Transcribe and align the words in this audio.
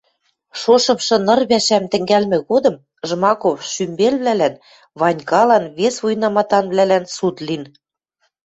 Шошымшы 0.59 1.17
ныр 1.25 1.39
пӓшӓм 1.49 1.83
тӹнгӓлмӹ 1.91 2.37
годым 2.49 2.75
Жмаков 3.09 3.57
шӱмбелвлӓлӓн, 3.71 4.55
Ванькалан, 4.99 5.63
вес 5.77 5.95
вуйнаматанвлӓлӓн 6.03 7.03
суд 7.15 7.35
лин. 7.47 7.63